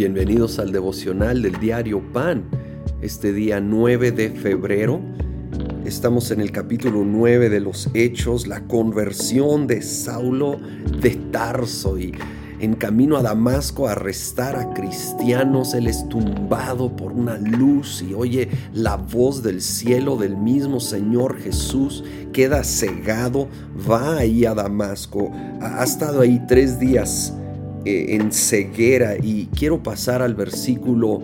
Bienvenidos 0.00 0.58
al 0.58 0.72
devocional 0.72 1.42
del 1.42 1.60
diario 1.60 2.00
Pan. 2.00 2.44
Este 3.02 3.34
día 3.34 3.60
9 3.60 4.12
de 4.12 4.30
febrero 4.30 4.98
estamos 5.84 6.30
en 6.30 6.40
el 6.40 6.52
capítulo 6.52 7.04
9 7.04 7.50
de 7.50 7.60
los 7.60 7.90
Hechos, 7.92 8.46
la 8.46 8.66
conversión 8.66 9.66
de 9.66 9.82
Saulo 9.82 10.58
de 11.02 11.10
Tarso 11.30 11.98
y 11.98 12.14
en 12.60 12.76
camino 12.76 13.18
a 13.18 13.22
Damasco 13.22 13.88
a 13.88 13.92
arrestar 13.92 14.56
a 14.56 14.72
cristianos, 14.72 15.74
él 15.74 15.86
es 15.86 16.08
tumbado 16.08 16.96
por 16.96 17.12
una 17.12 17.36
luz 17.36 18.00
y 18.00 18.14
oye 18.14 18.48
la 18.72 18.96
voz 18.96 19.42
del 19.42 19.60
cielo 19.60 20.16
del 20.16 20.34
mismo 20.34 20.80
Señor 20.80 21.38
Jesús, 21.38 22.04
queda 22.32 22.64
cegado, 22.64 23.48
va 23.86 24.16
ahí 24.16 24.46
a 24.46 24.54
Damasco, 24.54 25.30
ha 25.60 25.84
estado 25.84 26.22
ahí 26.22 26.42
tres 26.48 26.80
días 26.80 27.34
en 27.84 28.32
ceguera 28.32 29.16
y 29.22 29.46
quiero 29.46 29.82
pasar 29.82 30.22
al 30.22 30.34
versículo 30.34 31.22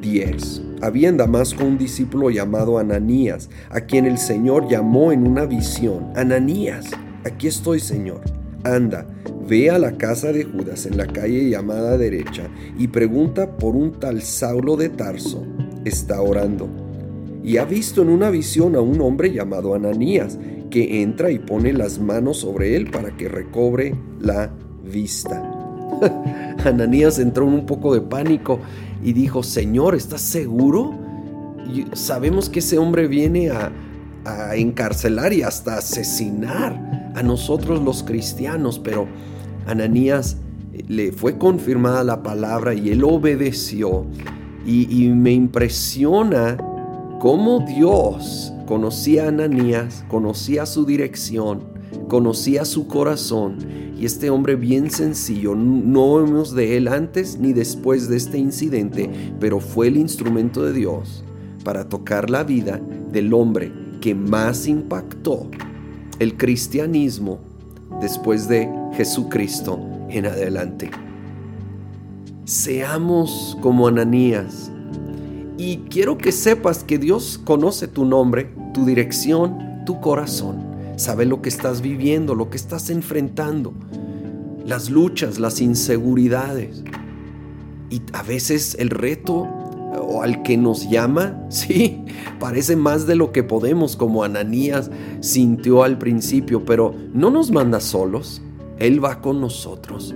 10. 0.00 0.62
Había 0.82 1.08
en 1.08 1.16
Damasco 1.16 1.64
un 1.64 1.78
discípulo 1.78 2.30
llamado 2.30 2.78
Ananías, 2.78 3.48
a 3.70 3.80
quien 3.80 4.04
el 4.04 4.18
Señor 4.18 4.68
llamó 4.68 5.12
en 5.12 5.26
una 5.26 5.46
visión. 5.46 6.12
Ananías, 6.14 6.86
aquí 7.24 7.46
estoy 7.46 7.80
Señor. 7.80 8.20
Anda, 8.64 9.06
ve 9.48 9.70
a 9.70 9.78
la 9.78 9.96
casa 9.96 10.32
de 10.32 10.44
Judas 10.44 10.86
en 10.86 10.96
la 10.96 11.06
calle 11.06 11.48
llamada 11.48 11.96
derecha 11.96 12.48
y 12.78 12.88
pregunta 12.88 13.56
por 13.56 13.76
un 13.76 13.92
tal 13.92 14.22
Saulo 14.22 14.76
de 14.76 14.88
Tarso. 14.88 15.46
Está 15.84 16.20
orando. 16.20 16.68
Y 17.42 17.58
ha 17.58 17.64
visto 17.64 18.02
en 18.02 18.08
una 18.08 18.28
visión 18.30 18.74
a 18.74 18.80
un 18.80 19.00
hombre 19.00 19.32
llamado 19.32 19.74
Ananías, 19.74 20.36
que 20.68 21.02
entra 21.02 21.30
y 21.30 21.38
pone 21.38 21.72
las 21.72 22.00
manos 22.00 22.38
sobre 22.38 22.74
él 22.74 22.90
para 22.90 23.16
que 23.16 23.28
recobre 23.28 23.94
la 24.20 24.50
vista. 24.84 25.55
Ananías 26.64 27.18
entró 27.18 27.46
en 27.46 27.54
un 27.54 27.66
poco 27.66 27.94
de 27.94 28.00
pánico 28.00 28.60
y 29.02 29.12
dijo, 29.12 29.42
Señor, 29.42 29.94
¿estás 29.94 30.20
seguro? 30.20 31.06
sabemos 31.94 32.48
que 32.48 32.60
ese 32.60 32.78
hombre 32.78 33.08
viene 33.08 33.50
a, 33.50 33.72
encarcelar 34.56 35.32
y 35.32 35.42
hasta 35.42 35.78
asesinar 35.78 37.12
a 37.14 37.22
nosotros 37.22 37.80
los 37.80 38.02
cristianos, 38.02 38.80
pero 38.80 39.06
Ananías 39.68 40.38
eh, 40.72 40.82
le 40.88 41.12
fue 41.12 41.38
confirmada 41.38 42.02
la 42.02 42.24
palabra 42.24 42.74
y 42.74 42.90
él 42.90 43.04
obedeció. 43.04 44.04
Y, 44.66 45.10
me 45.10 45.30
impresiona 45.30 46.56
cómo 47.20 47.60
Dios 47.60 48.52
conocía 48.66 49.26
a 49.26 49.28
Ananías, 49.28 50.04
conocía 50.08 50.66
su 50.66 50.84
dirección, 50.84 51.62
conocía 52.08 52.64
su 52.64 52.86
corazón 52.86 53.56
y 53.98 54.04
este 54.04 54.28
hombre 54.28 54.56
bien 54.56 54.90
sencillo, 54.90 55.54
no 55.54 56.16
vemos 56.16 56.54
de 56.54 56.76
él 56.76 56.88
antes 56.88 57.38
ni 57.38 57.52
después 57.52 58.08
de 58.08 58.16
este 58.16 58.38
incidente, 58.38 59.10
pero 59.40 59.58
fue 59.58 59.88
el 59.88 59.96
instrumento 59.96 60.62
de 60.62 60.72
Dios 60.74 61.24
para 61.64 61.88
tocar 61.88 62.28
la 62.28 62.44
vida 62.44 62.80
del 63.10 63.32
hombre 63.32 63.72
que 64.00 64.14
más 64.14 64.66
impactó 64.66 65.48
el 66.18 66.36
cristianismo 66.36 67.40
después 68.00 68.48
de 68.48 68.68
Jesucristo 68.94 69.80
en 70.10 70.26
adelante. 70.26 70.90
Seamos 72.44 73.56
como 73.62 73.88
Ananías. 73.88 74.70
Y 75.58 75.78
quiero 75.88 76.18
que 76.18 76.32
sepas 76.32 76.84
que 76.84 76.98
Dios 76.98 77.40
conoce 77.42 77.88
tu 77.88 78.04
nombre, 78.04 78.50
tu 78.74 78.84
dirección, 78.84 79.84
tu 79.86 80.00
corazón 80.02 80.65
sabe 80.96 81.26
lo 81.26 81.42
que 81.42 81.48
estás 81.48 81.82
viviendo, 81.82 82.34
lo 82.34 82.50
que 82.50 82.56
estás 82.56 82.90
enfrentando, 82.90 83.74
las 84.64 84.90
luchas, 84.90 85.38
las 85.38 85.60
inseguridades. 85.60 86.82
Y 87.90 88.02
a 88.12 88.22
veces 88.22 88.76
el 88.78 88.90
reto 88.90 89.48
o 90.00 90.22
al 90.22 90.42
que 90.42 90.56
nos 90.56 90.88
llama, 90.90 91.40
sí, 91.48 92.04
parece 92.40 92.76
más 92.76 93.06
de 93.06 93.16
lo 93.16 93.32
que 93.32 93.42
podemos, 93.42 93.96
como 93.96 94.24
Ananías 94.24 94.90
sintió 95.20 95.82
al 95.82 95.98
principio, 95.98 96.64
pero 96.64 96.94
no 97.12 97.30
nos 97.30 97.50
manda 97.50 97.80
solos, 97.80 98.42
Él 98.78 99.02
va 99.04 99.20
con 99.20 99.40
nosotros. 99.40 100.14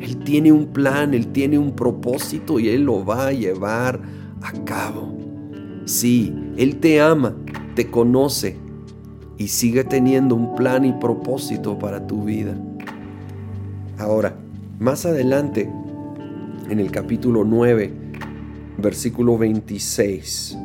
Él 0.00 0.18
tiene 0.18 0.52
un 0.52 0.66
plan, 0.66 1.14
Él 1.14 1.28
tiene 1.28 1.58
un 1.58 1.74
propósito 1.74 2.58
y 2.58 2.68
Él 2.68 2.84
lo 2.84 3.04
va 3.04 3.28
a 3.28 3.32
llevar 3.32 4.02
a 4.42 4.52
cabo. 4.64 5.16
Sí, 5.86 6.34
Él 6.56 6.76
te 6.80 7.00
ama, 7.00 7.36
te 7.74 7.90
conoce, 7.90 8.58
y 9.38 9.48
sigue 9.48 9.84
teniendo 9.84 10.34
un 10.34 10.54
plan 10.54 10.84
y 10.84 10.92
propósito 10.92 11.78
para 11.78 12.06
tu 12.06 12.24
vida. 12.24 12.54
Ahora, 13.98 14.34
más 14.78 15.06
adelante, 15.06 15.70
en 16.68 16.80
el 16.80 16.90
capítulo 16.90 17.44
9, 17.44 17.92
versículo 18.78 19.38
26, 19.38 20.58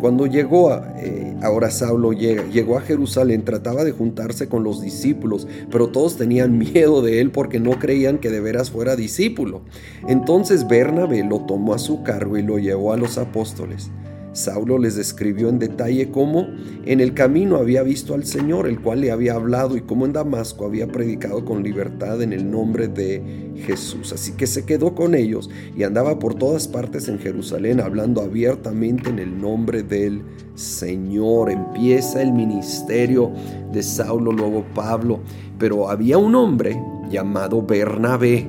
cuando 0.00 0.26
llegó, 0.26 0.70
a, 0.70 0.94
eh, 0.98 1.36
ahora 1.42 1.72
Saulo 1.72 2.12
llega, 2.12 2.44
llegó 2.46 2.78
a 2.78 2.82
Jerusalén, 2.82 3.44
trataba 3.44 3.82
de 3.82 3.90
juntarse 3.90 4.48
con 4.48 4.62
los 4.62 4.80
discípulos, 4.80 5.48
pero 5.70 5.88
todos 5.88 6.16
tenían 6.16 6.56
miedo 6.58 7.02
de 7.02 7.20
él 7.20 7.32
porque 7.32 7.58
no 7.58 7.78
creían 7.78 8.18
que 8.18 8.30
de 8.30 8.40
veras 8.40 8.70
fuera 8.70 8.94
discípulo. 8.94 9.62
Entonces 10.06 10.68
Bernabé 10.68 11.24
lo 11.24 11.40
tomó 11.40 11.74
a 11.74 11.78
su 11.78 12.04
cargo 12.04 12.36
y 12.38 12.42
lo 12.42 12.58
llevó 12.58 12.92
a 12.92 12.96
los 12.96 13.18
apóstoles. 13.18 13.90
Saulo 14.38 14.78
les 14.78 14.94
describió 14.94 15.48
en 15.48 15.58
detalle 15.58 16.10
cómo 16.10 16.46
en 16.86 17.00
el 17.00 17.12
camino 17.12 17.56
había 17.56 17.82
visto 17.82 18.14
al 18.14 18.24
Señor, 18.24 18.68
el 18.68 18.80
cual 18.80 19.00
le 19.00 19.10
había 19.10 19.34
hablado, 19.34 19.76
y 19.76 19.80
cómo 19.80 20.06
en 20.06 20.12
Damasco 20.12 20.64
había 20.64 20.86
predicado 20.86 21.44
con 21.44 21.64
libertad 21.64 22.22
en 22.22 22.32
el 22.32 22.48
nombre 22.48 22.86
de 22.86 23.52
Jesús. 23.66 24.12
Así 24.12 24.32
que 24.32 24.46
se 24.46 24.64
quedó 24.64 24.94
con 24.94 25.16
ellos 25.16 25.50
y 25.76 25.82
andaba 25.82 26.20
por 26.20 26.36
todas 26.36 26.68
partes 26.68 27.08
en 27.08 27.18
Jerusalén 27.18 27.80
hablando 27.80 28.22
abiertamente 28.22 29.10
en 29.10 29.18
el 29.18 29.40
nombre 29.40 29.82
del 29.82 30.22
Señor. 30.54 31.50
Empieza 31.50 32.22
el 32.22 32.32
ministerio 32.32 33.32
de 33.72 33.82
Saulo, 33.82 34.30
luego 34.30 34.64
Pablo, 34.72 35.18
pero 35.58 35.90
había 35.90 36.16
un 36.16 36.36
hombre 36.36 36.80
llamado 37.10 37.60
Bernabé. 37.62 38.46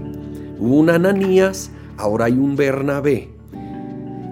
Hubo 0.59 0.77
un 0.77 0.91
Ananías, 0.91 1.71
ahora 1.97 2.25
hay 2.25 2.33
un 2.33 2.55
Bernabé 2.55 3.38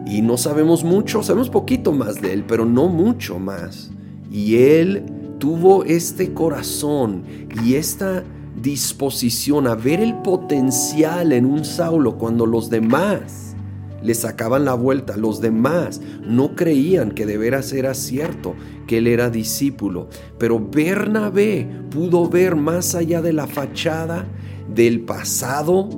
y 0.09 0.21
no 0.21 0.37
sabemos 0.37 0.83
mucho, 0.83 1.23
sabemos 1.23 1.49
poquito 1.49 1.91
más 1.91 2.21
de 2.21 2.33
él, 2.33 2.43
pero 2.47 2.65
no 2.65 2.87
mucho 2.87 3.39
más. 3.39 3.91
Y 4.31 4.55
él 4.55 5.03
tuvo 5.39 5.83
este 5.83 6.33
corazón 6.33 7.23
y 7.63 7.75
esta 7.75 8.23
disposición 8.61 9.67
a 9.67 9.75
ver 9.75 9.99
el 9.99 10.15
potencial 10.15 11.31
en 11.31 11.45
un 11.45 11.63
Saulo 11.63 12.17
cuando 12.17 12.45
los 12.45 12.69
demás 12.69 13.55
le 14.01 14.13
sacaban 14.13 14.65
la 14.65 14.73
vuelta, 14.73 15.17
los 15.17 15.41
demás 15.41 16.01
no 16.23 16.55
creían 16.55 17.11
que 17.11 17.25
de 17.25 17.37
veras 17.37 17.73
era 17.73 17.93
cierto 17.93 18.55
que 18.85 18.99
él 18.99 19.07
era 19.07 19.29
discípulo, 19.29 20.07
pero 20.37 20.59
Bernabé 20.59 21.67
pudo 21.89 22.29
ver 22.29 22.55
más 22.55 22.95
allá 22.95 23.21
de 23.21 23.33
la 23.33 23.47
fachada, 23.47 24.25
del 24.73 25.01
pasado, 25.01 25.89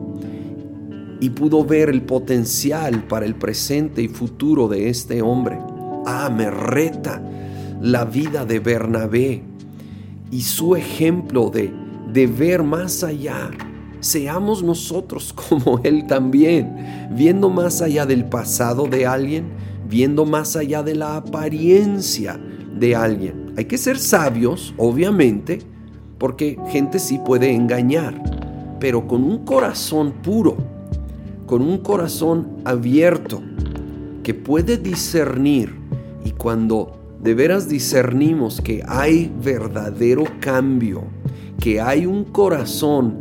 y 1.19 1.29
pudo 1.31 1.65
ver 1.65 1.89
el 1.89 2.01
potencial 2.01 3.03
para 3.03 3.25
el 3.25 3.35
presente 3.35 4.01
y 4.01 4.07
futuro 4.07 4.67
de 4.67 4.89
este 4.89 5.21
hombre. 5.21 5.59
Ah, 6.05 6.29
me 6.29 6.49
reta 6.49 7.21
la 7.81 8.05
vida 8.05 8.45
de 8.45 8.59
Bernabé 8.59 9.43
y 10.31 10.41
su 10.41 10.75
ejemplo 10.75 11.49
de, 11.49 11.73
de 12.11 12.27
ver 12.27 12.63
más 12.63 13.03
allá. 13.03 13.51
Seamos 13.99 14.63
nosotros 14.63 15.33
como 15.49 15.81
Él 15.83 16.07
también, 16.07 17.09
viendo 17.11 17.49
más 17.49 17.81
allá 17.81 18.05
del 18.05 18.25
pasado 18.25 18.87
de 18.87 19.05
alguien, 19.05 19.49
viendo 19.89 20.25
más 20.25 20.55
allá 20.55 20.83
de 20.83 20.95
la 20.95 21.17
apariencia 21.17 22.39
de 22.77 22.95
alguien. 22.95 23.53
Hay 23.57 23.65
que 23.65 23.77
ser 23.77 23.99
sabios, 23.99 24.73
obviamente, 24.77 25.59
porque 26.17 26.57
gente 26.69 26.99
sí 26.99 27.19
puede 27.25 27.51
engañar, 27.51 28.21
pero 28.79 29.05
con 29.05 29.23
un 29.23 29.43
corazón 29.43 30.13
puro 30.21 30.68
con 31.49 31.63
un 31.63 31.79
corazón 31.79 32.61
abierto 32.63 33.41
que 34.21 34.35
puede 34.35 34.77
discernir 34.77 35.73
y 36.23 36.29
cuando 36.33 36.99
de 37.23 37.33
veras 37.33 37.67
discernimos 37.67 38.61
que 38.61 38.83
hay 38.87 39.33
verdadero 39.43 40.25
cambio, 40.41 41.05
que 41.59 41.81
hay 41.81 42.05
un 42.05 42.25
corazón 42.25 43.17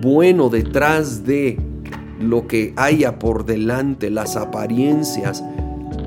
bueno 0.00 0.48
detrás 0.48 1.26
de 1.26 1.58
lo 2.20 2.46
que 2.46 2.72
haya 2.76 3.18
por 3.18 3.46
delante, 3.46 4.10
las 4.10 4.36
apariencias, 4.36 5.42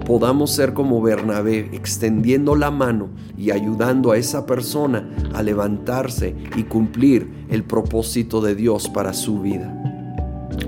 podamos 0.06 0.52
ser 0.52 0.74
como 0.74 1.02
Bernabé, 1.02 1.72
extendiendo 1.74 2.56
la 2.56 2.72
mano 2.72 3.10
y 3.38 3.52
ayudando 3.52 4.14
a 4.14 4.18
esa 4.18 4.46
persona 4.46 5.10
a 5.34 5.44
levantarse 5.44 6.38
y 6.56 6.64
cumplir 6.64 7.30
el 7.50 7.66
propósito 7.66 8.40
de 8.40 8.56
Dios 8.56 8.88
para 8.88 9.12
su 9.12 9.42
vida. 9.42 9.95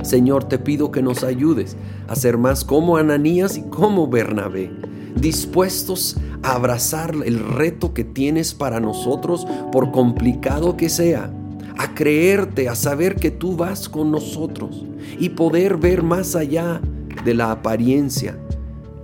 Señor, 0.02 0.46
te 0.46 0.60
pido 0.60 0.92
que 0.92 1.02
nos 1.02 1.24
ayudes 1.24 1.76
a 2.08 2.16
ser 2.16 2.38
más 2.38 2.64
como 2.64 2.98
Ananías 2.98 3.58
y 3.58 3.64
como 3.64 4.08
Bernabé, 4.08 4.72
dispuestos 5.20 6.18
a 6.44 6.54
abrazar 6.54 7.16
el 7.26 7.40
reto 7.40 7.94
que 7.94 8.04
tienes 8.04 8.54
para 8.54 8.80
nosotros, 8.80 9.46
por 9.72 9.92
complicado 9.92 10.78
que 10.78 10.90
sea, 10.90 11.32
a 11.78 11.94
creerte, 11.94 12.70
a 12.70 12.76
saber 12.76 13.16
que 13.16 13.32
tú 13.32 13.56
vas 13.56 13.90
con 13.90 14.12
nosotros 14.12 14.86
y 15.20 15.30
poder 15.30 15.78
ver 15.78 16.04
más 16.04 16.36
allá 16.36 16.82
de 17.24 17.34
la 17.34 17.52
apariencia, 17.52 18.38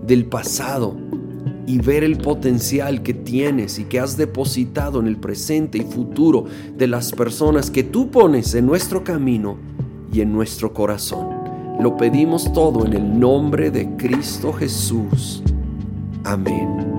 del 0.06 0.26
pasado 0.26 0.96
y 1.66 1.80
ver 1.80 2.04
el 2.04 2.18
potencial 2.18 3.04
que 3.04 3.14
tienes 3.14 3.80
y 3.80 3.86
que 3.86 4.00
has 4.00 4.18
depositado 4.18 5.00
en 5.00 5.08
el 5.08 5.18
presente 5.18 5.78
y 5.78 5.82
futuro 5.82 6.46
de 6.78 6.88
las 6.88 7.12
personas 7.12 7.72
que 7.72 7.84
tú 7.84 8.10
pones 8.10 8.54
en 8.54 8.66
nuestro 8.66 9.04
camino 9.04 9.58
y 10.14 10.22
en 10.22 10.32
nuestro 10.32 10.74
corazón. 10.74 11.28
Lo 11.80 11.98
pedimos 11.98 12.54
todo 12.54 12.86
en 12.86 12.94
el 12.94 13.20
nombre 13.20 13.72
de 13.72 13.96
Cristo 13.98 14.54
Jesús. 14.54 15.44
Amén. 16.24 16.93